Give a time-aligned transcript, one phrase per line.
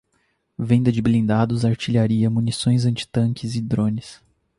[0.57, 4.19] Venda de blindados, artilharia, munições antitanques e drones